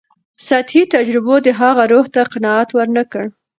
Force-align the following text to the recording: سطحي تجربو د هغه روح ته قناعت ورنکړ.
سطحي 0.47 0.81
تجربو 0.93 1.35
د 1.45 1.47
هغه 1.59 1.83
روح 1.91 2.05
ته 2.13 2.21
قناعت 2.33 2.69
ورنکړ. 2.73 3.23